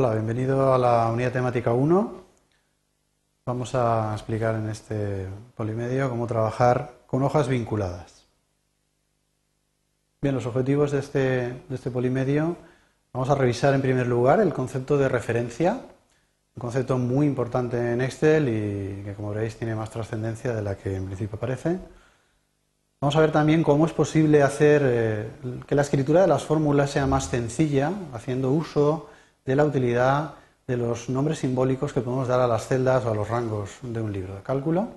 [0.00, 2.12] Hola, bienvenido a la unidad temática 1.
[3.44, 5.26] Vamos a explicar en este
[5.56, 8.24] polimedio cómo trabajar con hojas vinculadas.
[10.22, 12.54] Bien, los objetivos de este, de este polimedio,
[13.12, 15.80] vamos a revisar en primer lugar el concepto de referencia,
[16.54, 20.76] un concepto muy importante en Excel y que como veréis tiene más trascendencia de la
[20.76, 21.76] que en principio parece.
[23.00, 25.30] Vamos a ver también cómo es posible hacer eh,
[25.66, 29.08] que la escritura de las fórmulas sea más sencilla, haciendo uso
[29.48, 30.34] de la utilidad
[30.66, 34.02] de los nombres simbólicos que podemos dar a las celdas o a los rangos de
[34.02, 34.88] un libro de cálculo.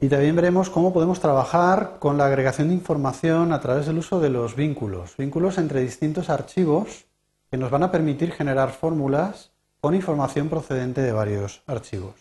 [0.00, 4.18] Y también veremos cómo podemos trabajar con la agregación de información a través del uso
[4.18, 7.04] de los vínculos, vínculos entre distintos archivos
[7.50, 12.14] que nos van a permitir generar fórmulas con información procedente de varios archivos.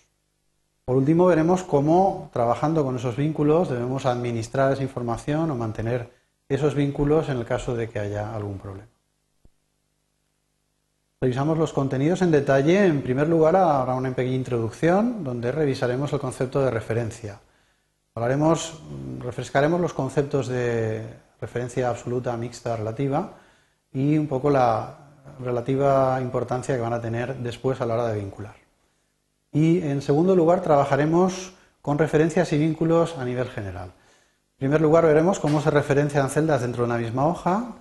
[0.83, 6.11] Por último, veremos cómo, trabajando con esos vínculos, debemos administrar esa información o mantener
[6.49, 8.98] esos vínculos en el caso de que haya algún problema.
[11.21, 12.85] Revisamos los contenidos en detalle.
[12.85, 17.41] En primer lugar, habrá una pequeña introducción donde revisaremos el concepto de referencia.
[18.15, 18.81] Hablaremos,
[19.19, 21.03] refrescaremos los conceptos de
[21.41, 23.33] referencia absoluta, mixta, relativa
[23.91, 24.95] y un poco la
[25.41, 28.55] relativa importancia que van a tener después a la hora de vincular.
[29.51, 33.89] Y en segundo lugar, trabajaremos con referencias y vínculos a nivel general.
[33.89, 37.75] En primer lugar, veremos cómo se referencian celdas dentro de una misma hoja,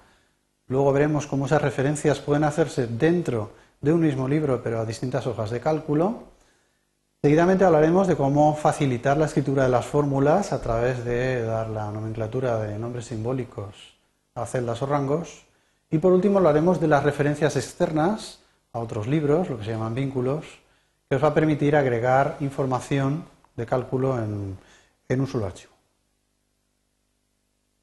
[0.68, 5.26] Luego veremos cómo esas referencias pueden hacerse dentro de un mismo libro, pero a distintas
[5.26, 6.24] hojas de cálculo.
[7.22, 11.90] Seguidamente hablaremos de cómo facilitar la escritura de las fórmulas a través de dar la
[11.90, 13.96] nomenclatura de nombres simbólicos
[14.34, 15.46] a celdas o rangos.
[15.90, 18.40] Y por último hablaremos de las referencias externas
[18.72, 20.44] a otros libros, lo que se llaman vínculos,
[21.08, 23.24] que os va a permitir agregar información
[23.56, 24.58] de cálculo en,
[25.08, 25.77] en un solo archivo.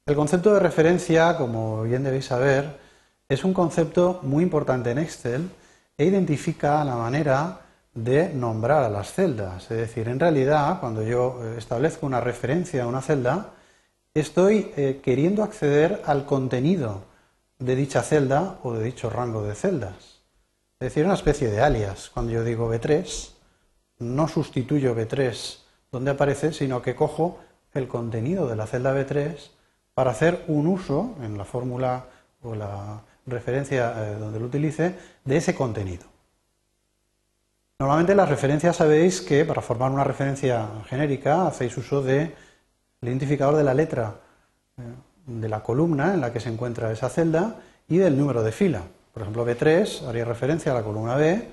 [0.06, 2.78] El concepto de referencia, como bien debéis saber,
[3.28, 5.50] es un concepto muy importante en Excel
[5.98, 7.62] e identifica la manera
[7.92, 9.64] de nombrar a las celdas.
[9.64, 13.54] Es decir, en realidad, cuando yo establezco una referencia a una celda,
[14.14, 17.02] estoy eh, queriendo acceder al contenido
[17.58, 20.20] de dicha celda o de dicho rango de celdas.
[20.78, 22.10] Es decir, una especie de alias.
[22.14, 23.30] Cuando yo digo B3,
[23.98, 25.58] no sustituyo B3
[25.90, 27.40] donde aparece, sino que cojo
[27.74, 29.55] el contenido de la celda B3
[29.96, 32.04] para hacer un uso en la fórmula
[32.42, 36.04] o la referencia eh, donde lo utilice de ese contenido.
[37.78, 42.34] Normalmente las referencias sabéis que para formar una referencia genérica hacéis uso del
[43.00, 44.16] identificador de la letra
[44.76, 44.82] eh,
[45.28, 47.56] de la columna en la que se encuentra esa celda
[47.88, 48.82] y del número de fila.
[49.14, 51.48] Por ejemplo, B3 haría referencia a la columna B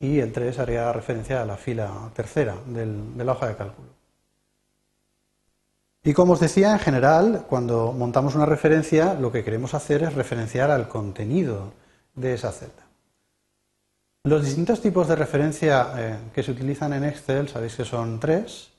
[0.00, 3.95] y el 3 haría referencia a la fila tercera de la hoja de cálculo.
[6.06, 10.14] Y como os decía, en general, cuando montamos una referencia, lo que queremos hacer es
[10.14, 11.72] referenciar al contenido
[12.14, 12.86] de esa celda.
[14.22, 18.70] Los distintos tipos de referencia eh, que se utilizan en Excel, sabéis que son tres.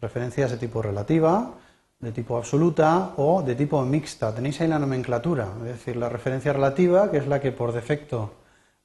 [0.00, 1.54] Referencias de tipo relativa,
[1.98, 4.32] de tipo absoluta o de tipo mixta.
[4.32, 8.30] Tenéis ahí la nomenclatura, es decir, la referencia relativa, que es la que por defecto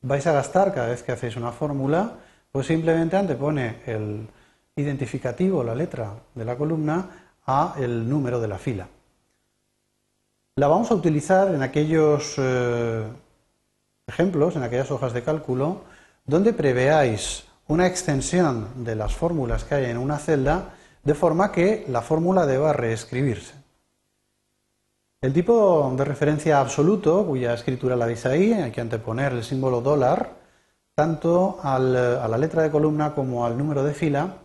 [0.02, 2.14] vais a gastar cada vez que hacéis una fórmula,
[2.52, 4.28] pues simplemente antepone el
[4.76, 8.88] identificativo, la letra de la columna, a el número de la fila.
[10.56, 13.04] La vamos a utilizar en aquellos eh,
[14.08, 15.82] ejemplos, en aquellas hojas de cálculo,
[16.26, 20.74] donde preveáis una extensión de las fórmulas que hay en una celda,
[21.04, 23.54] de forma que la fórmula deba reescribirse.
[25.22, 29.82] El tipo de referencia absoluto, cuya escritura la veis ahí, hay que anteponer el símbolo
[29.82, 30.36] dólar,
[30.94, 34.38] tanto a la letra de columna como al número de fila,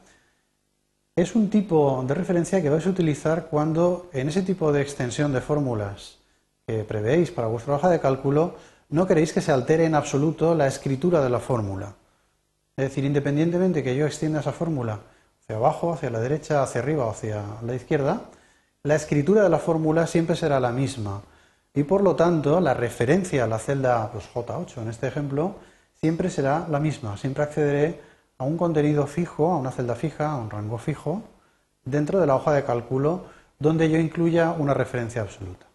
[1.16, 5.32] es un tipo de referencia que vais a utilizar cuando en ese tipo de extensión
[5.32, 6.18] de fórmulas
[6.66, 8.54] que prevéis para vuestra hoja de cálculo
[8.90, 11.94] no queréis que se altere en absoluto la escritura de la fórmula.
[12.76, 15.00] Es decir, independientemente que yo extienda esa fórmula
[15.42, 18.22] hacia abajo, hacia la derecha, hacia arriba o hacia la izquierda,
[18.82, 21.22] la escritura de la fórmula siempre será la misma.
[21.74, 25.56] Y por lo tanto, la referencia a la celda pues, J8 en este ejemplo
[25.92, 27.16] siempre será la misma.
[27.16, 28.00] Siempre accederé
[28.40, 31.22] a un contenido fijo, a una celda fija, a un rango fijo,
[31.84, 33.26] dentro de la hoja de cálculo
[33.58, 35.66] donde yo incluya una referencia absoluta.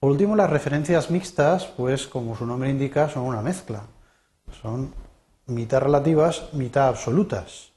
[0.00, 3.82] Por último, las referencias mixtas, pues como su nombre indica, son una mezcla.
[4.60, 4.92] Son
[5.46, 7.70] mitad relativas, mitad absolutas.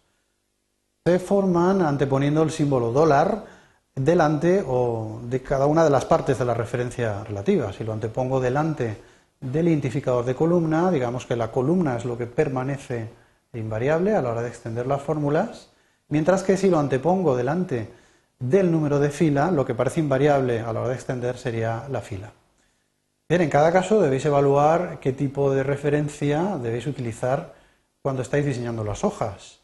[1.05, 3.45] Se forman anteponiendo el símbolo dólar
[3.93, 7.71] delante o de cada una de las partes de la referencia relativa.
[7.71, 8.99] Si lo antepongo delante
[9.39, 13.20] del identificador de columna, digamos que la columna es lo que permanece
[13.53, 15.69] invariable a la hora de extender las fórmulas,
[16.07, 17.89] mientras que si lo antepongo delante
[18.39, 22.01] del número de fila, lo que parece invariable a la hora de extender sería la
[22.01, 22.31] fila.
[23.29, 27.53] Bien, en cada caso debéis evaluar qué tipo de referencia debéis utilizar
[28.01, 29.59] cuando estáis diseñando las hojas.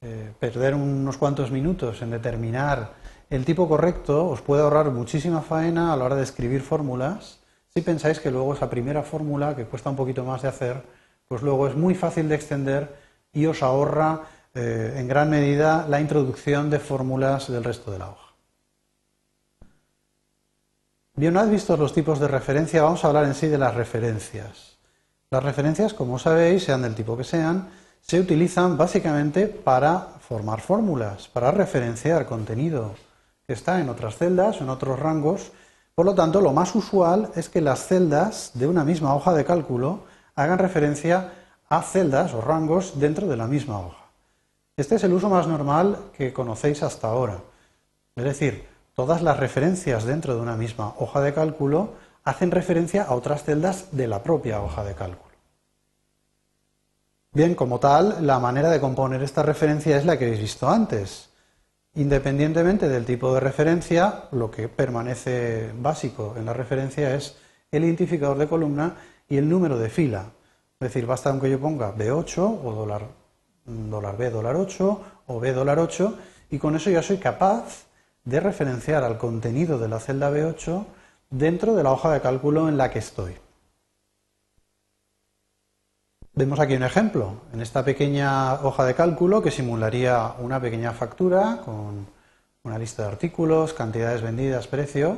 [0.00, 2.92] Eh, perder unos cuantos minutos en determinar
[3.30, 7.40] el tipo correcto os puede ahorrar muchísima faena a la hora de escribir fórmulas
[7.76, 10.80] si pensáis que luego esa primera fórmula, que cuesta un poquito más de hacer,
[11.26, 12.94] pues luego es muy fácil de extender
[13.34, 14.22] y os ahorra
[14.54, 18.32] eh, en gran medida la introducción de fórmulas del resto de la hoja.
[21.16, 23.74] Bien, una vez vistos los tipos de referencia, vamos a hablar en sí de las
[23.74, 24.78] referencias.
[25.30, 27.68] Las referencias, como sabéis, sean del tipo que sean,
[28.00, 32.94] se utilizan básicamente para formar fórmulas, para referenciar contenido
[33.46, 35.52] que está en otras celdas en otros rangos.
[35.94, 39.44] Por lo tanto, lo más usual es que las celdas de una misma hoja de
[39.44, 40.04] cálculo
[40.34, 41.32] hagan referencia
[41.68, 44.04] a celdas o rangos dentro de la misma hoja.
[44.76, 47.38] Este es el uso más normal que conocéis hasta ahora.
[48.16, 51.94] Es decir, todas las referencias dentro de una misma hoja de cálculo
[52.24, 55.34] hacen referencia a otras celdas de la propia hoja de cálculo.
[57.32, 61.30] Bien, como tal, la manera de componer esta referencia es la que habéis visto antes.
[61.94, 67.36] Independientemente del tipo de referencia, lo que permanece básico en la referencia es
[67.70, 68.96] el identificador de columna
[69.28, 70.26] y el número de fila.
[70.84, 73.06] Es decir, basta aunque yo ponga B8 o dólar,
[73.64, 76.18] dólar B dólar 8 o B dólar 8
[76.50, 77.86] y con eso ya soy capaz
[78.22, 80.84] de referenciar al contenido de la celda B8
[81.30, 83.34] dentro de la hoja de cálculo en la que estoy.
[86.34, 91.62] Vemos aquí un ejemplo, en esta pequeña hoja de cálculo que simularía una pequeña factura
[91.64, 92.06] con
[92.62, 95.16] una lista de artículos, cantidades vendidas, precio,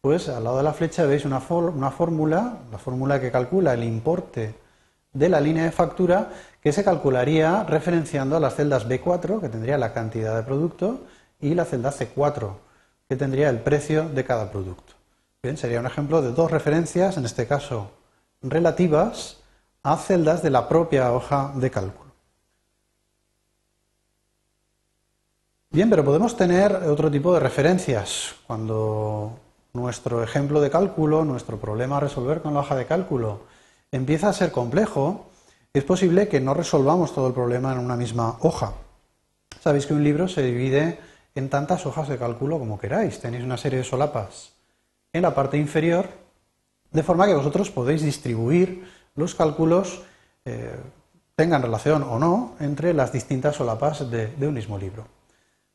[0.00, 3.82] pues al lado de la flecha veis una, una fórmula, la fórmula que calcula el
[3.82, 4.69] importe
[5.12, 6.30] de la línea de factura
[6.62, 11.06] que se calcularía referenciando a las celdas B4, que tendría la cantidad de producto,
[11.40, 12.52] y la celda C4,
[13.08, 14.94] que tendría el precio de cada producto.
[15.42, 17.90] Bien, sería un ejemplo de dos referencias, en este caso
[18.42, 19.38] relativas,
[19.82, 22.10] a celdas de la propia hoja de cálculo.
[25.70, 28.34] Bien, pero podemos tener otro tipo de referencias.
[28.46, 29.38] Cuando
[29.72, 33.40] nuestro ejemplo de cálculo, nuestro problema a resolver con la hoja de cálculo
[33.92, 35.30] empieza a ser complejo,
[35.72, 38.74] es posible que no resolvamos todo el problema en una misma hoja.
[39.60, 40.98] Sabéis que un libro se divide
[41.34, 43.20] en tantas hojas de cálculo como queráis.
[43.20, 44.52] Tenéis una serie de solapas
[45.12, 46.08] en la parte inferior,
[46.90, 48.84] de forma que vosotros podéis distribuir
[49.14, 50.02] los cálculos
[50.44, 50.76] eh,
[51.36, 55.06] tengan relación o no entre las distintas solapas de, de un mismo libro.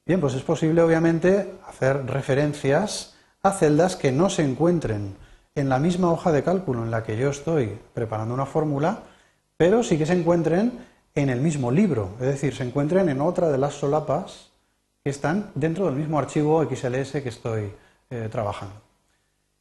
[0.06, 5.15] Bien, pues es posible obviamente hacer referencias a celdas que no se encuentren
[5.56, 9.00] en la misma hoja de cálculo en la que yo estoy preparando una fórmula,
[9.56, 10.86] pero sí que se encuentren
[11.16, 14.50] en el mismo libro, es decir, se encuentren en otra de las solapas
[15.02, 17.72] que están dentro del mismo archivo XLS que estoy
[18.10, 18.75] eh, trabajando.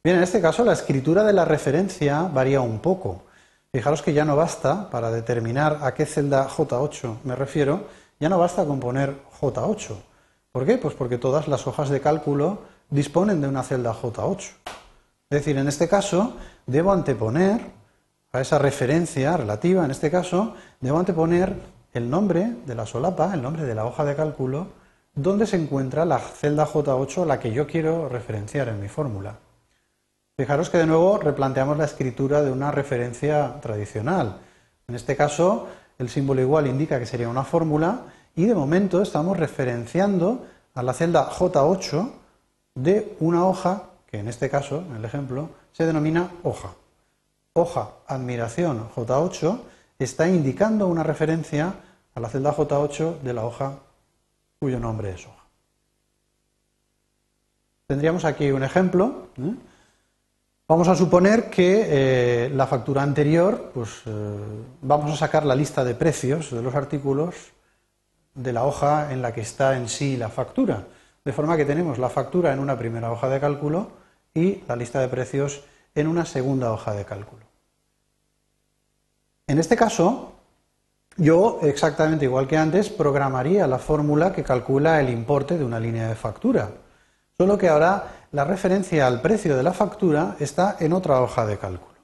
[0.03, 3.23] Bien, en este caso la escritura de la referencia varía un poco.
[3.71, 7.87] Fijaros que ya no basta, para determinar a qué celda J8 me refiero,
[8.19, 9.95] ya no basta con poner J8.
[10.51, 10.77] ¿Por qué?
[10.77, 12.59] Pues porque todas las hojas de cálculo
[12.89, 14.51] disponen de una celda J8.
[15.29, 16.35] Es decir, en este caso
[16.67, 17.59] debo anteponer
[18.31, 21.55] a esa referencia relativa, en este caso, debo anteponer
[21.93, 24.67] el nombre de la solapa, el nombre de la hoja de cálculo,
[25.15, 29.37] donde se encuentra la celda J8 a la que yo quiero referenciar en mi fórmula.
[30.37, 34.41] Fijaros que de nuevo replanteamos la escritura de una referencia tradicional.
[34.87, 35.67] En este caso,
[35.97, 38.01] el símbolo igual indica que sería una fórmula
[38.35, 42.11] y de momento estamos referenciando a la celda J8
[42.75, 46.69] de una hoja que en este caso, en el ejemplo, se denomina hoja.
[47.51, 49.59] Hoja admiración J8
[49.99, 51.73] está indicando una referencia
[52.13, 53.73] a la celda J8 de la hoja
[54.57, 55.43] cuyo nombre es hoja.
[57.87, 59.27] Tendríamos aquí un ejemplo.
[59.37, 59.53] ¿eh?
[60.65, 64.11] Vamos a suponer que eh, la factura anterior, pues eh,
[64.81, 67.35] vamos a sacar la lista de precios de los artículos
[68.33, 70.85] de la hoja en la que está en sí la factura.
[71.25, 74.04] De forma que tenemos la factura en una primera hoja de cálculo
[74.35, 75.63] y la lista de precios
[75.95, 77.45] en una segunda hoja de cálculo.
[79.47, 80.33] En este caso,
[81.17, 86.09] yo, exactamente igual que antes, programaría la fórmula que calcula el importe de una línea
[86.09, 86.71] de factura.
[87.37, 91.57] Solo que ahora la referencia al precio de la factura está en otra hoja de
[91.57, 91.95] cálculo.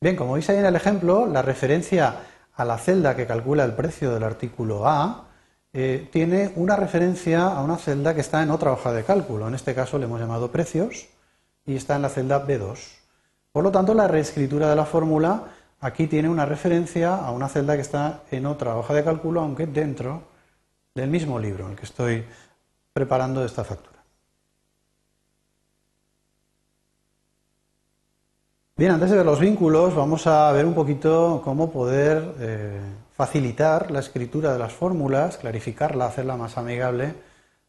[0.00, 2.20] Bien, como veis ahí en el ejemplo, la referencia
[2.54, 5.24] a la celda que calcula el precio del artículo A
[5.72, 9.48] eh, tiene una referencia a una celda que está en otra hoja de cálculo.
[9.48, 11.08] En este caso le hemos llamado precios
[11.68, 12.78] y está en la celda B2.
[13.52, 15.44] Por lo tanto, la reescritura de la fórmula
[15.80, 19.66] aquí tiene una referencia a una celda que está en otra hoja de cálculo, aunque
[19.66, 20.22] dentro
[20.94, 22.24] del mismo libro en el que estoy
[22.92, 23.98] preparando esta factura.
[28.76, 32.80] Bien, antes de ver los vínculos, vamos a ver un poquito cómo poder eh,
[33.12, 37.14] facilitar la escritura de las fórmulas, clarificarla, hacerla más amigable,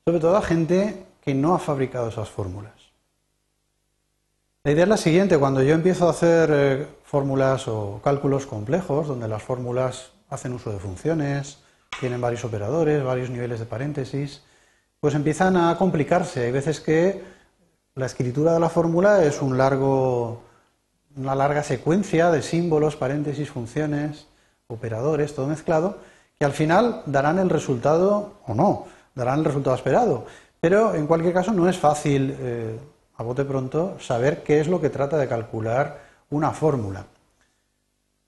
[0.05, 2.78] sobre todo a gente que no ha fabricado esas fórmulas.
[4.65, 9.07] La idea es la siguiente, cuando yo empiezo a hacer eh, fórmulas o cálculos complejos,
[9.07, 11.59] donde las fórmulas hacen uso de funciones,
[12.01, 14.41] tienen varios operadores, varios niveles de paréntesis,
[14.99, 16.43] pues empiezan a complicarse.
[16.43, 17.23] Hay veces que
[17.95, 20.41] la escritura de la fórmula es un largo,
[21.15, 24.27] una larga secuencia de símbolos, paréntesis, funciones,
[24.67, 25.99] operadores, todo mezclado,
[26.37, 30.25] que al final darán el resultado o no, darán el resultado esperado.
[30.59, 32.77] Pero en cualquier caso no es fácil, eh,
[33.19, 35.99] a bote pronto, saber qué es lo que trata de calcular
[36.29, 37.05] una fórmula.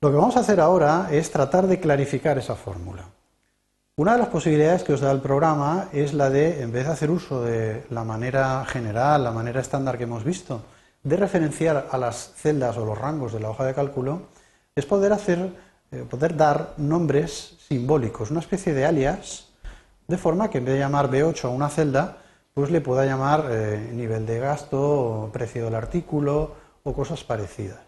[0.01, 3.05] Lo que vamos a hacer ahora es tratar de clarificar esa fórmula.
[3.95, 6.91] Una de las posibilidades que os da el programa es la de, en vez de
[6.91, 10.61] hacer uso de la manera general, la manera estándar que hemos visto,
[11.03, 14.23] de referenciar a las celdas o los rangos de la hoja de cálculo,
[14.75, 15.53] es poder hacer,
[15.91, 19.47] eh, poder dar nombres simbólicos, una especie de alias,
[20.05, 22.17] de forma que en vez de llamar B8 a una celda,
[22.53, 27.79] pues le pueda llamar eh, nivel de gasto, precio del artículo o cosas parecidas.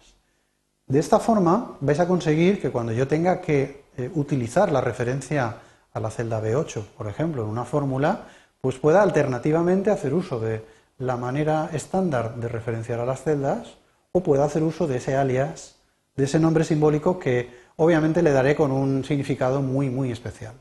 [0.86, 5.56] De esta forma vais a conseguir que cuando yo tenga que eh, utilizar la referencia
[5.92, 8.26] a la celda B8, por ejemplo, en una fórmula,
[8.60, 10.64] pues pueda alternativamente hacer uso de
[10.98, 13.76] la manera estándar de referenciar a las celdas
[14.12, 15.76] o pueda hacer uso de ese alias,
[16.16, 20.54] de ese nombre simbólico que obviamente le daré con un significado muy, muy especial.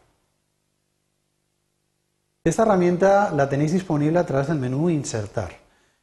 [2.45, 5.51] Esta herramienta la tenéis disponible a través del menú Insertar.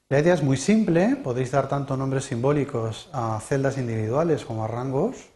[0.09, 4.67] La idea es muy simple, podéis dar tanto nombres simbólicos a celdas individuales como a
[4.67, 5.29] rangos.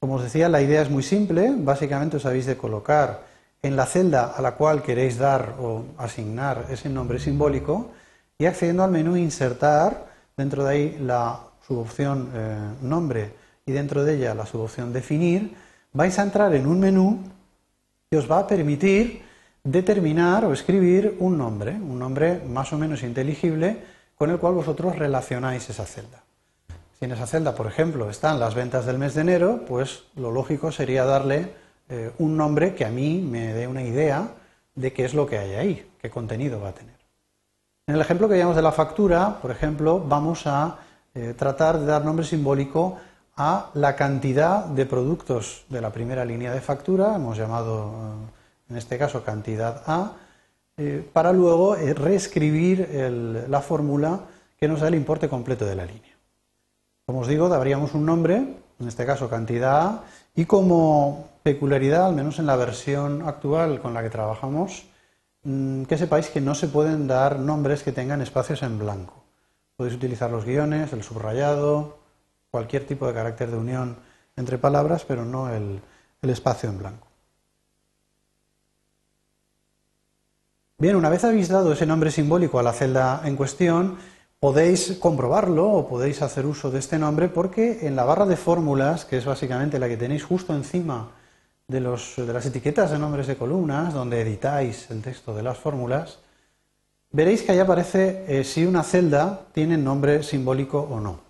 [0.00, 3.22] Como os decía, la idea es muy simple, básicamente os habéis de colocar
[3.62, 7.92] en la celda a la cual queréis dar o asignar ese nombre simbólico
[8.36, 13.32] y accediendo al menú Insertar, dentro de ahí la subopción eh, Nombre
[13.64, 15.54] y dentro de ella la subopción Definir,
[15.94, 17.18] vais a entrar en un menú
[18.10, 19.31] que os va a permitir
[19.64, 23.78] determinar o escribir un nombre, un nombre más o menos inteligible
[24.16, 26.22] con el cual vosotros relacionáis esa celda.
[26.98, 30.30] Si en esa celda, por ejemplo, están las ventas del mes de enero, pues lo
[30.30, 31.52] lógico sería darle
[31.88, 34.28] eh, un nombre que a mí me dé una idea
[34.74, 36.94] de qué es lo que hay ahí, qué contenido va a tener.
[37.86, 40.78] En el ejemplo que veíamos de la factura, por ejemplo, vamos a
[41.14, 42.98] eh, tratar de dar nombre simbólico
[43.36, 48.41] a la cantidad de productos de la primera línea de factura, hemos llamado eh,
[48.72, 50.16] en este caso cantidad A,
[50.78, 52.88] eh, para luego eh, reescribir
[53.48, 54.20] la fórmula
[54.58, 56.16] que nos da el importe completo de la línea.
[57.04, 62.14] Como os digo, daríamos un nombre, en este caso cantidad A, y como peculiaridad, al
[62.14, 64.86] menos en la versión actual con la que trabajamos,
[65.42, 69.22] mm, que sepáis que no se pueden dar nombres que tengan espacios en blanco.
[69.76, 71.98] Podéis utilizar los guiones, el subrayado,
[72.50, 73.96] cualquier tipo de carácter de unión
[74.36, 75.82] entre palabras, pero no el
[76.22, 77.11] espacio en blanco.
[80.82, 83.98] Bien, una vez habéis dado ese nombre simbólico a la celda en cuestión,
[84.40, 89.04] podéis comprobarlo o podéis hacer uso de este nombre porque en la barra de fórmulas,
[89.04, 91.12] que es básicamente la que tenéis justo encima
[91.68, 96.18] de, las etiquetas de nombres de columnas, donde editáis el texto de las fórmulas,
[97.12, 101.20] veréis que ahí aparece eh, si una celda tiene nombre simbólico o no.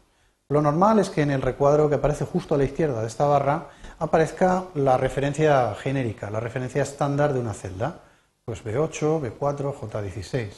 [0.48, 3.26] Lo normal es que en el recuadro que aparece justo a la izquierda de esta
[3.26, 3.68] barra
[3.98, 8.00] aparezca la referencia genérica, la referencia estándar de una celda
[8.44, 10.48] pues B8, B4, J16.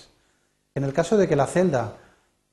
[0.74, 1.96] En el caso de que la celda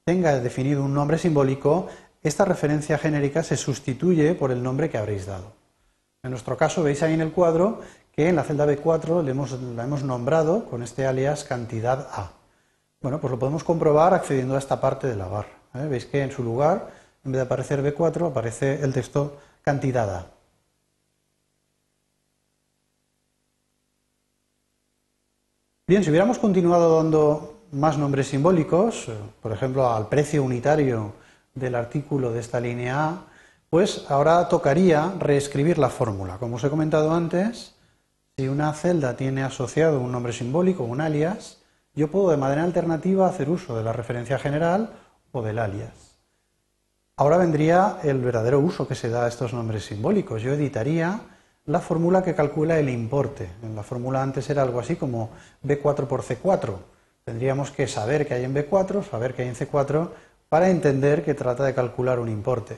[0.04, 1.88] tenga definido un nombre simbólico,
[2.22, 5.54] esta referencia genérica se sustituye por el nombre que habréis dado.
[6.24, 9.24] En nuestro caso veis ahí en el cuadro que en la celda B4
[9.76, 12.34] la hemos nombrado con este alias cantidad A.
[13.02, 15.50] Bueno, pues lo podemos comprobar accediendo a esta parte de la barra.
[15.74, 15.88] ¿eh?
[15.90, 16.92] Veis que en su lugar,
[17.24, 20.41] en vez de aparecer B4, aparece el texto cantidad A.
[25.92, 31.16] Bien, si hubiéramos continuado dando más nombres simbólicos, eh, por ejemplo, al precio unitario
[31.54, 33.26] del artículo de esta línea A,
[33.70, 36.38] pues ahora tocaría reescribir la fórmula.
[36.38, 37.76] Como os he comentado antes,
[38.38, 41.58] si una celda tiene asociado un nombre simbólico, un alias,
[41.94, 44.94] yo puedo de manera alternativa hacer uso de la referencia general
[45.34, 46.22] o del alias.
[47.18, 50.42] Ahora vendría el verdadero uso que se da a estos nombres simbólicos.
[50.42, 51.20] Yo editaría
[51.66, 53.50] la fórmula que calcula el importe.
[53.64, 55.30] En la fórmula antes era algo así como
[55.64, 56.76] B4 por C4.
[57.24, 60.10] Tendríamos que saber que hay en B4, saber que hay en C4,
[60.50, 62.78] para entender que trata de calcular un importe.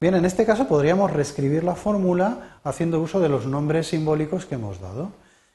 [0.00, 4.56] Bien, en este caso podríamos reescribir la fórmula haciendo uso de los nombres simbólicos que
[4.56, 5.12] hemos dado.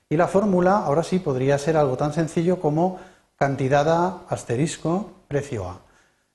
[0.10, 3.00] Y la fórmula ahora sí podría ser algo tan sencillo como
[3.38, 5.80] cantidad A asterisco precio A.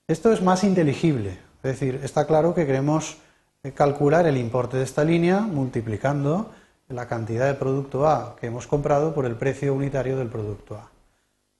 [0.08, 3.18] Esto es más inteligible, Es decir, está claro que queremos
[3.74, 6.50] calcular el importe de esta línea multiplicando
[6.88, 10.90] la cantidad de producto A que hemos comprado por el precio unitario del producto A.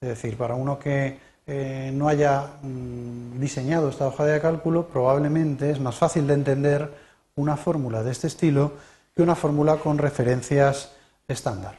[0.00, 5.71] Es decir, para uno que eh, no haya mm, diseñado esta hoja de cálculo, probablemente
[5.71, 6.90] es más fácil de entender
[7.37, 8.73] una fórmula de este estilo
[9.14, 10.92] que una fórmula con referencias
[11.28, 11.78] estándar.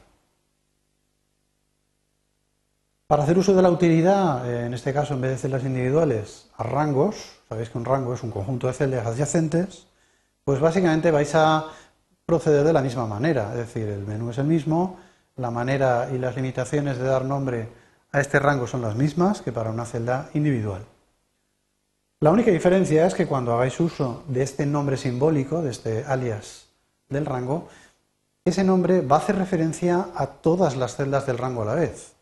[3.08, 6.48] Para hacer uso de la utilidad, eh, en este caso en vez de celdas individuales,
[6.56, 9.86] a rangos, sabéis que un rango es un conjunto de celdas adyacentes,
[10.44, 11.66] pues básicamente vais a
[12.26, 14.98] proceder de la misma manera, es decir, el menú es el mismo,
[15.36, 17.68] la manera y las limitaciones de dar nombre
[18.10, 20.84] a este rango son las mismas que para una celda individual.
[22.20, 26.68] La única diferencia es que cuando hagáis uso de este nombre simbólico, de este alias
[27.08, 27.68] del rango,
[28.44, 32.12] ese nombre va a hacer referencia a todas las celdas del rango a la vez.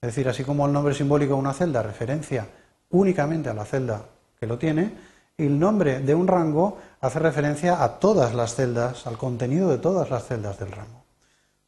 [0.00, 2.46] Es decir, así como el nombre simbólico de una celda referencia
[2.90, 4.04] únicamente a la celda
[4.38, 4.92] que lo tiene,
[5.36, 10.08] el nombre de un rango hace referencia a todas las celdas, al contenido de todas
[10.08, 11.04] las celdas del rango.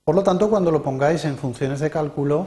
[0.03, 2.47] Por lo tanto, cuando lo pongáis en funciones de cálculo,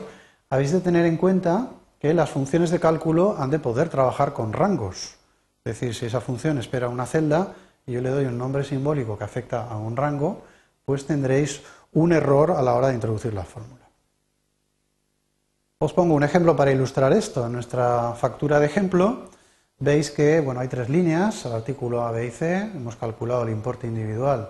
[0.49, 1.67] habéis de tener en cuenta
[1.99, 5.17] que las funciones de cálculo han de poder trabajar con rangos.
[5.63, 7.53] Es decir, si esa función espera una celda
[7.85, 10.41] y yo le doy un nombre simbólico que afecta a un rango,
[10.83, 11.61] pues tendréis
[11.93, 13.87] un error a la hora de introducir la fórmula.
[15.77, 17.45] Os pongo un ejemplo para ilustrar esto.
[17.45, 19.29] En nuestra factura de ejemplo
[19.79, 22.57] veis que bueno, hay tres líneas, el artículo A, B y C.
[22.57, 24.49] Hemos calculado el importe individual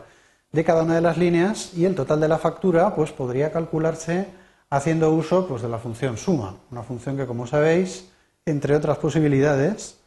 [0.52, 4.28] de cada una de las líneas y el total de la factura pues, podría calcularse
[4.70, 8.10] haciendo uso pues, de la función suma, una función que, como sabéis,
[8.46, 10.00] entre otras posibilidades,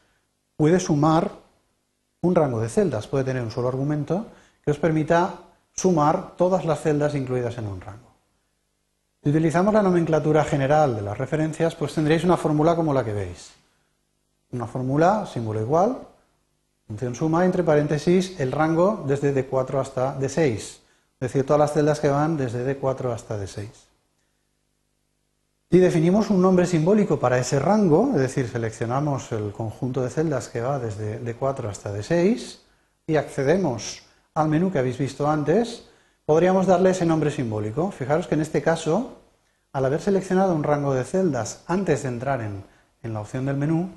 [0.57, 1.31] puede sumar
[2.21, 4.26] un rango de celdas, puede tener un solo argumento
[4.64, 5.35] que os permita
[5.73, 8.12] sumar todas las celdas incluidas en un rango.
[9.23, 13.12] Si utilizamos la nomenclatura general de las referencias, pues tendréis una fórmula como la que
[13.12, 13.62] veis.
[14.52, 15.99] Una fórmula, símbolo igual,
[16.87, 20.52] función suma, entre paréntesis, el rango desde D4 hasta D6.
[20.52, 20.80] Es
[21.19, 23.69] decir, todas las celdas que van desde D4 hasta D6.
[25.73, 30.49] Si definimos un nombre simbólico para ese rango, es decir, seleccionamos el conjunto de celdas
[30.49, 32.58] que va desde D4 hasta D6
[33.06, 34.02] y accedemos
[34.34, 35.88] al menú que habéis visto antes,
[36.26, 37.91] podríamos darle ese nombre simbólico.
[37.91, 39.19] Fijaros que en este caso,
[39.73, 42.65] al haber seleccionado un rango de celdas antes de entrar en,
[43.10, 43.88] la opción del menú,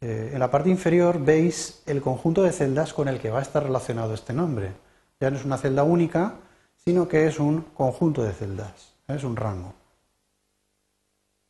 [0.00, 3.42] eh, en la parte inferior veis el conjunto de celdas con el que va a
[3.42, 4.72] estar relacionado este nombre.
[5.20, 6.36] Ya no es una celda única,
[6.76, 9.74] sino que es un conjunto de celdas, es un rango.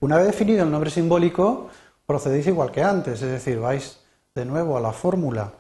[0.01, 1.69] Una vez definido el nombre simbólico,
[2.07, 4.01] procedéis igual que antes, es decir, vais
[4.35, 5.53] de nuevo a la fórmula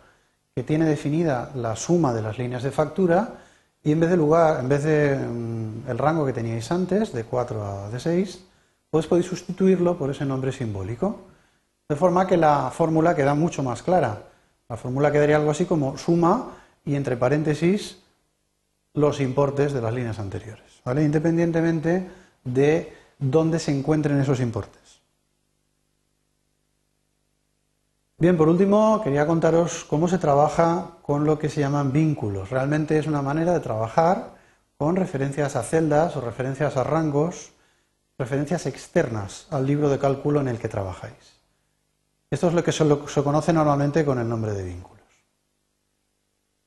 [0.54, 3.34] que tiene definida la suma de las líneas de factura
[3.82, 7.24] y en vez de lugar, en vez de mm, el rango que teníais antes, de
[7.24, 8.44] 4 a de 6,
[8.90, 11.29] pues podéis sustituirlo por ese nombre simbólico.
[11.90, 14.22] De forma que la fórmula queda mucho más clara.
[14.68, 16.52] La fórmula quedaría algo así como suma
[16.84, 17.98] y entre paréntesis
[18.94, 20.82] los importes de las líneas anteriores.
[20.86, 22.08] Independientemente
[22.44, 25.00] de dónde se encuentren esos importes.
[28.18, 32.50] Bien, por último, quería contaros cómo se trabaja con lo que se llaman vínculos.
[32.50, 34.36] Realmente es una manera de trabajar
[34.78, 37.50] con referencias a celdas o referencias a rangos,
[38.16, 41.39] referencias externas al libro de cálculo en el que trabajáis.
[42.30, 45.04] Esto es lo que se, conoce normalmente con el nombre de vínculos.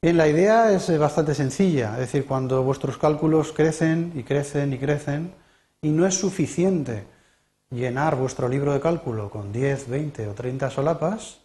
[0.02, 4.78] Bien, la idea es bastante sencilla, es decir, cuando vuestros cálculos crecen y crecen y
[4.78, 5.34] crecen
[5.82, 7.06] y no es suficiente
[7.70, 11.40] llenar vuestro libro de cálculo con 10, 20 o 30 solapas,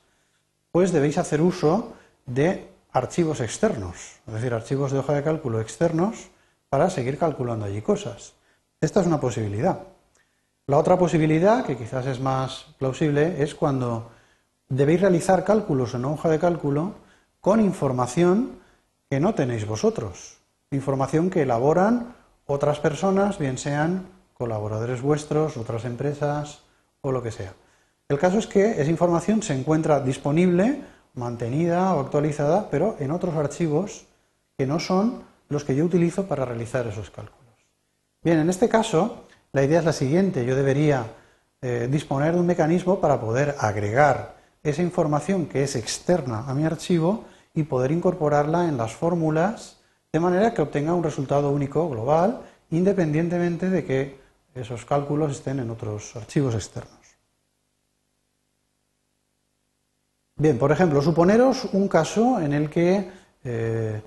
[0.72, 1.92] pues debéis hacer uso
[2.26, 6.28] de archivos externos, es decir, archivos de hoja de cálculo externos
[6.68, 8.34] para seguir calculando allí cosas.
[8.80, 9.78] Esta es una posibilidad.
[10.68, 14.10] La otra posibilidad, que quizás es más plausible, es cuando
[14.68, 16.92] debéis realizar cálculos en una hoja de cálculo
[17.40, 18.58] con información
[19.08, 20.36] que no tenéis vosotros,
[20.70, 26.60] información que elaboran otras personas, bien sean colaboradores vuestros, otras empresas
[27.00, 27.54] o lo que sea.
[28.10, 30.82] El caso es que esa información se encuentra disponible,
[31.14, 34.04] mantenida o actualizada, pero en otros archivos
[34.58, 37.38] que no son los que yo utilizo para realizar esos cálculos.
[38.22, 40.44] Bien, en este caso, la idea es la siguiente.
[40.44, 41.06] Yo debería
[41.60, 46.64] eh, disponer de un mecanismo para poder agregar esa información que es externa a mi
[46.64, 49.80] archivo y poder incorporarla en las fórmulas
[50.12, 54.20] de manera que obtenga un resultado único global, independientemente de que
[54.54, 56.96] esos cálculos estén en otros archivos externos.
[60.36, 63.10] Bien, por ejemplo, suponeros un caso en el que
[63.44, 64.00] eh,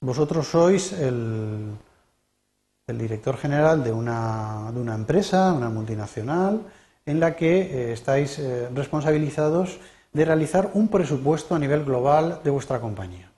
[0.00, 1.72] vosotros sois el,
[2.98, 6.62] director general de una, de una, empresa, una multinacional,
[7.06, 9.78] en la que eh, estáis eh, responsabilizados
[10.12, 13.30] de realizar un presupuesto a nivel global de vuestra compañía.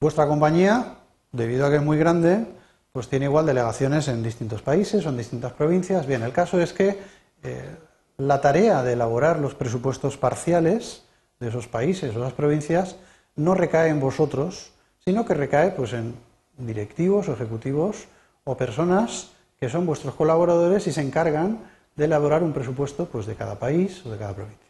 [0.00, 0.96] Vuestra compañía,
[1.32, 2.46] debido a que es muy grande,
[2.92, 6.06] pues tiene igual delegaciones en distintos países o en distintas provincias.
[6.06, 6.98] Bien, el caso es que
[7.42, 7.76] eh,
[8.18, 11.02] la tarea de elaborar los presupuestos parciales
[11.40, 12.96] de esos países o esas provincias
[13.36, 14.72] no recae en vosotros,
[15.04, 16.14] sino que recae pues, en
[16.56, 18.06] directivos o ejecutivos
[18.44, 21.58] o personas que son vuestros colaboradores y se encargan
[21.96, 24.60] de elaborar un presupuesto pues, de cada país o de cada provincia.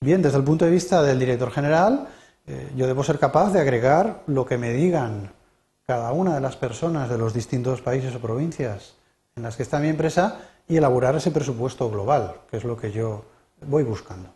[0.00, 2.08] Bien, desde el punto de vista del director general,
[2.46, 5.32] eh, yo debo ser capaz de agregar lo que me digan
[5.86, 8.94] cada una de las personas de los distintos países o provincias
[9.34, 12.92] en las que está mi empresa y elaborar ese presupuesto global, que es lo que
[12.92, 13.24] yo
[13.66, 14.28] voy buscando.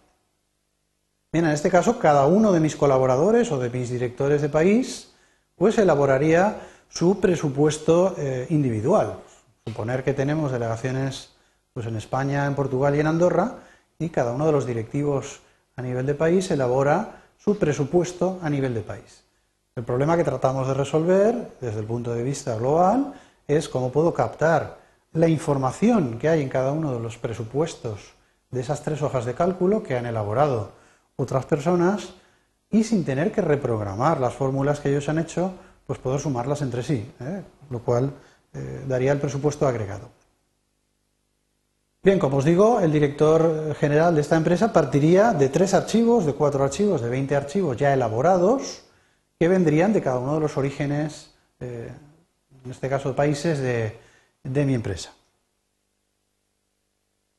[1.32, 5.12] Bien, en este caso, cada uno de mis colaboradores o de mis directores de país,
[5.56, 6.56] pues elaboraría
[6.90, 9.20] su presupuesto eh, individual.
[9.66, 11.30] Suponer que tenemos delegaciones
[11.72, 13.54] pues, en España, en Portugal y en Andorra,
[13.98, 15.40] y cada uno de los directivos
[15.76, 19.24] a nivel de país elabora su presupuesto a nivel de país.
[19.76, 23.14] El problema que tratamos de resolver desde el punto de vista global
[23.46, 24.78] es cómo puedo captar
[25.12, 28.12] la información que hay en cada uno de los presupuestos
[28.50, 30.72] de esas tres hojas de cálculo que han elaborado
[31.16, 32.14] otras personas
[32.70, 35.54] y sin tener que reprogramar las fórmulas que ellos han hecho,
[35.90, 37.42] pues puedo sumarlas entre sí, ¿eh?
[37.68, 38.12] lo cual
[38.54, 40.08] eh, daría el presupuesto agregado.
[42.00, 46.34] Bien, como os digo, el director general de esta empresa partiría de tres archivos, de
[46.34, 48.82] cuatro archivos, de 20 archivos ya elaborados,
[49.36, 51.90] que vendrían de cada uno de los orígenes, eh,
[52.64, 53.98] en este caso países, de,
[54.44, 55.10] de mi empresa.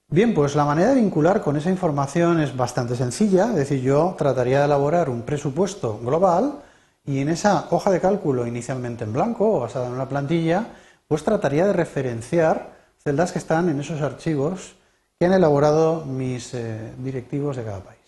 [0.09, 4.13] Bien, pues la manera de vincular con esa información es bastante sencilla, es decir, yo
[4.17, 6.63] trataría de elaborar un presupuesto global
[7.05, 10.67] y en esa hoja de cálculo inicialmente en blanco o basada en una plantilla,
[11.07, 12.71] pues trataría de referenciar
[13.03, 14.75] celdas que están en esos archivos
[15.19, 17.99] que han elaborado mis eh, directivos de cada país.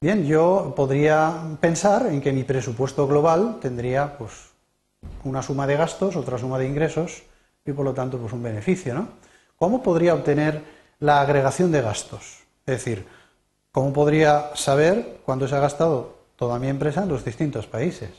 [0.00, 4.32] Bien, yo podría pensar en que mi presupuesto global tendría pues
[5.24, 7.22] una suma de gastos, otra suma de ingresos
[7.64, 9.08] y por lo tanto pues un beneficio, ¿no?
[9.56, 10.62] ¿Cómo podría obtener
[11.00, 12.44] la agregación de gastos?
[12.64, 13.06] Es decir,
[13.72, 18.10] ¿cómo podría saber cuánto se ha gastado toda mi empresa en los distintos países?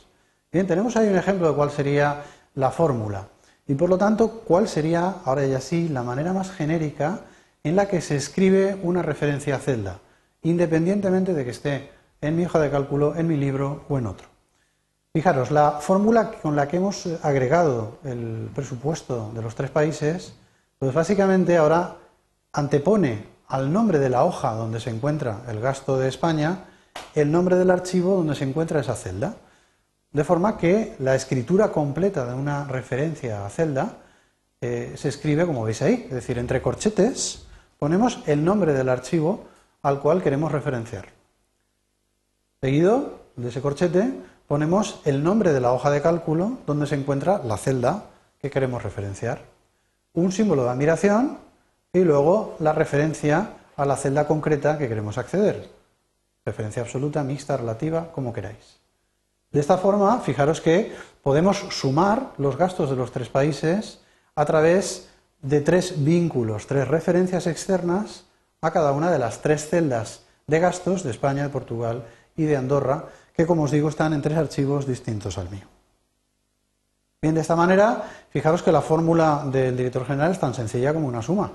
[0.52, 2.22] Bien, tenemos ahí un ejemplo de cuál sería
[2.54, 3.28] la fórmula.
[3.66, 7.20] Y por lo tanto, ¿cuál sería, ahora ya sí, la manera más genérica
[7.64, 10.00] en la que se escribe una referencia a celda,
[10.42, 14.28] independientemente de que esté en mi hoja de cálculo, en mi libro o en otro?
[15.14, 20.34] Fijaros, la fórmula con la que hemos agregado el presupuesto de los tres países,
[20.78, 21.96] pues básicamente ahora
[22.52, 26.64] antepone al nombre de la hoja donde se encuentra el gasto de España
[27.14, 29.34] el nombre del archivo donde se encuentra esa celda.
[30.12, 33.98] De forma que la escritura completa de una referencia a celda
[34.60, 37.46] eh, se escribe como veis ahí, es decir, entre corchetes
[37.78, 39.46] ponemos el nombre del archivo
[39.82, 41.06] al cual queremos referenciar.
[42.60, 44.12] Seguido de ese corchete
[44.46, 48.04] ponemos el nombre de la hoja de cálculo donde se encuentra la celda
[48.38, 49.40] que queremos referenciar,
[50.12, 51.38] un símbolo de admiración
[51.92, 55.79] y luego la referencia a la celda concreta que queremos acceder.
[56.50, 58.82] Referencia absoluta, mixta, relativa, como queráis.
[59.54, 60.90] De esta forma, fijaros que
[61.22, 64.02] podemos sumar los gastos de los tres países
[64.34, 65.06] a través
[65.42, 68.26] de tres vínculos, tres referencias externas
[68.60, 72.02] a cada una de las tres celdas de gastos de España, de Portugal
[72.34, 75.70] y de Andorra, que como os digo están en tres archivos distintos al mío.
[77.22, 81.06] Bien, de esta manera, fijaros que la fórmula del director general es tan sencilla como
[81.06, 81.52] una suma.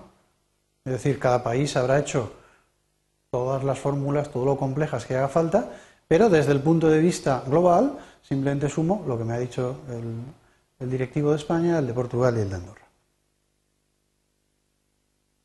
[0.85, 2.44] Es decir, cada país habrá hecho
[3.35, 5.69] todas las fórmulas, todo lo complejas que haga falta,
[6.07, 10.15] pero desde el punto de vista global, simplemente sumo lo que me ha dicho el,
[10.79, 12.87] el directivo de España, el de Portugal y el de Andorra.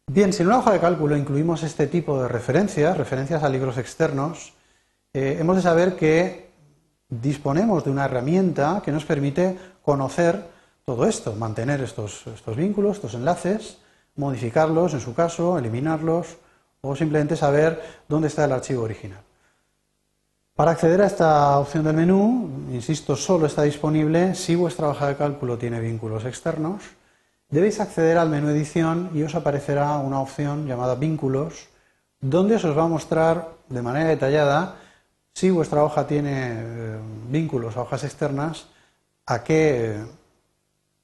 [0.07, 3.77] Bien, si en una hoja de cálculo incluimos este tipo de referencias, referencias a libros
[3.77, 4.53] externos,
[5.13, 6.51] eh, hemos de saber que
[7.09, 10.45] disponemos de una herramienta que nos permite conocer
[10.85, 13.79] todo esto, mantener estos, estos vínculos, estos enlaces,
[14.15, 16.37] modificarlos en su caso, eliminarlos
[16.83, 19.21] o simplemente saber dónde está el archivo original.
[20.55, 25.17] Para acceder a esta opción del menú, insisto, solo está disponible si vuestra hoja de
[25.17, 26.83] cálculo tiene vínculos externos.
[27.49, 31.69] Debéis acceder al menú edición y os aparecerá una opción llamada vínculos,
[32.21, 34.77] donde os va a mostrar de manera detallada
[35.33, 36.99] si vuestra hoja tiene eh,
[37.31, 38.67] vínculos a hojas externas,
[39.25, 39.97] a qué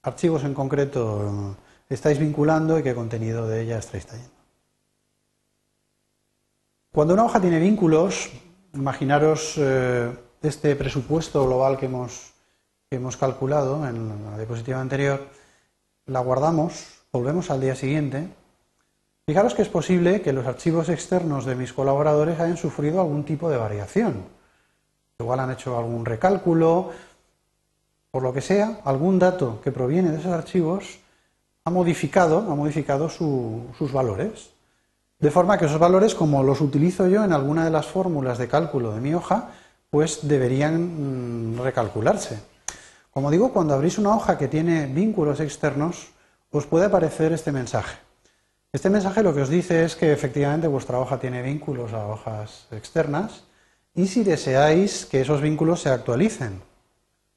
[0.02, 1.56] archivos en concreto
[1.88, 4.35] estáis vinculando y qué contenido de ella estáis trayendo.
[6.96, 8.30] Cuando una hoja tiene vínculos,
[8.72, 12.32] imaginaros eh, este presupuesto global que hemos,
[12.88, 15.26] que hemos calculado en la diapositiva anterior,
[16.06, 18.30] la guardamos, volvemos al día siguiente
[19.26, 23.50] Fijaros que es posible que los archivos externos de mis colaboradores hayan sufrido algún tipo
[23.50, 24.24] de variación.
[25.18, 26.92] Igual han hecho algún recálculo,
[28.10, 30.98] por lo que sea, algún dato que proviene de esos archivos
[31.62, 34.55] ha modificado, ha modificado sus valores.
[35.18, 38.48] De forma que esos valores, como los utilizo yo en alguna de las fórmulas de
[38.48, 39.48] cálculo de mi hoja,
[39.88, 42.38] pues deberían mm, recalcularse.
[43.10, 46.08] Como digo, cuando abrís una hoja que tiene vínculos externos,
[46.50, 47.96] os puede aparecer este mensaje.
[48.72, 52.66] Este mensaje lo que os dice es que efectivamente vuestra hoja tiene vínculos a hojas
[52.72, 53.44] externas
[53.94, 56.60] y si deseáis que esos vínculos se actualicen.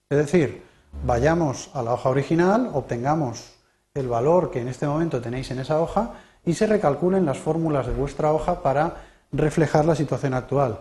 [0.10, 0.64] Es decir,
[1.06, 3.54] vayamos a la hoja original, obtengamos
[3.94, 6.16] el valor que en este momento tenéis en esa hoja
[6.50, 8.96] y se recalculen las fórmulas de vuestra hoja para
[9.32, 10.80] reflejar la situación actual.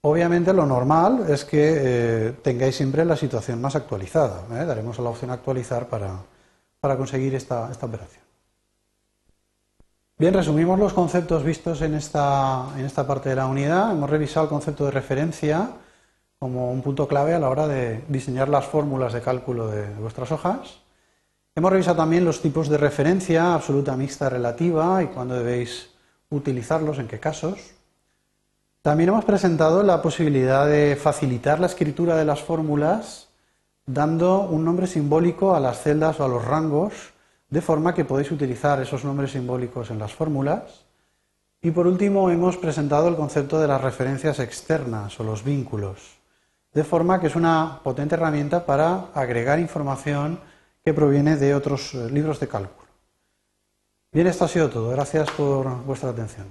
[0.00, 4.42] Obviamente lo normal es que eh, tengáis siempre la situación más actualizada.
[4.60, 4.64] ¿eh?
[4.64, 8.24] Daremos la opción actualizar para, conseguir esta, esta, operación.
[10.18, 13.92] Bien, resumimos los conceptos vistos en esta, en esta parte de la unidad.
[13.92, 15.70] Hemos revisado el concepto de referencia
[16.40, 20.32] como un punto clave a la hora de diseñar las fórmulas de cálculo de vuestras
[20.32, 20.87] hojas.
[21.58, 25.90] Hemos revisado también los tipos de referencia, absoluta, mixta, relativa y cuándo debéis
[26.30, 27.58] utilizarlos, en qué casos.
[28.80, 33.30] También hemos presentado la posibilidad de facilitar la escritura de las fórmulas
[33.86, 36.92] dando un nombre simbólico a las celdas o a los rangos,
[37.50, 40.84] de forma que podéis utilizar esos nombres simbólicos en las fórmulas.
[41.60, 46.20] Y por último hemos presentado el concepto de las referencias externas o los vínculos,
[46.72, 50.38] de forma que es una potente herramienta para agregar información
[50.88, 52.88] que proviene de otros eh, libros de cálculo.
[54.10, 54.88] Bien, esto ha sido todo.
[54.88, 56.46] Gracias por vuestra atención.